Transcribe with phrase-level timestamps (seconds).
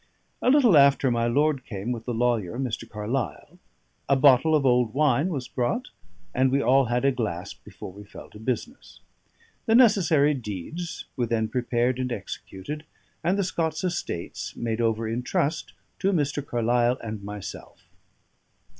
[0.41, 2.89] A little after, my lord came with the lawyer, Mr.
[2.89, 3.59] Carlyle;
[4.09, 5.89] a bottle of old wine was brought,
[6.33, 9.01] and we all had a glass before we fell to business.
[9.67, 12.83] The necessary deeds were then prepared and executed,
[13.23, 16.43] and the Scots estates made over in trust to Mr.
[16.43, 17.83] Carlyle and myself.